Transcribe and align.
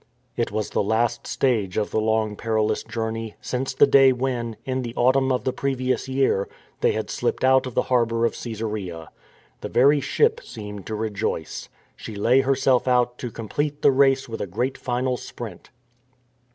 It 0.35 0.51
was 0.51 0.71
the 0.71 0.81
last 0.81 1.27
stage 1.27 1.77
of 1.77 1.91
the 1.91 1.99
long 2.01 2.35
perilous 2.35 2.81
journey, 2.83 3.35
since 3.39 3.71
the 3.75 3.85
day 3.85 4.11
when, 4.11 4.55
in 4.65 4.81
the 4.81 4.95
autumn 4.95 5.31
of 5.31 5.43
the 5.43 5.53
previous 5.53 6.09
year, 6.09 6.49
they 6.79 6.93
had 6.93 7.11
slipped 7.11 7.43
out 7.43 7.67
of 7.67 7.75
the 7.75 7.83
harbour 7.83 8.25
of 8.25 8.33
Caesarea. 8.33 9.09
The 9.61 9.69
very 9.69 9.99
ship 10.01 10.41
seemed 10.43 10.87
to 10.87 10.95
rejoice. 10.95 11.69
She 11.95 12.15
lay 12.15 12.41
herself 12.41 12.87
out 12.87 13.19
to 13.19 13.29
complete 13.29 13.83
the 13.83 13.91
race 13.91 14.27
with 14.27 14.41
a 14.41 14.47
great 14.47 14.75
final 14.75 15.17
sprint. 15.17 15.69